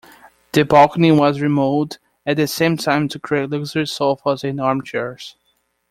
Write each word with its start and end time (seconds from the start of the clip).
The 0.53 0.65
balcony 0.65 1.11
was 1.11 1.41
remodelled 1.41 1.99
at 2.25 2.35
the 2.37 2.47
same 2.47 2.75
time 2.75 3.07
to 3.09 3.19
create 3.19 3.51
luxury 3.51 3.85
sofas 3.85 4.43
and 4.43 4.59
armchairs. 4.59 5.35